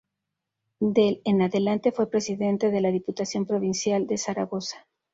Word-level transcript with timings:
Del 0.79 1.21
en 1.25 1.43
adelante 1.43 1.91
fue 1.91 2.09
Presidente 2.09 2.71
de 2.71 2.81
la 2.81 2.89
Diputación 2.89 3.45
Provincial 3.45 4.07
de 4.07 4.17
Zaragoza. 4.17 4.87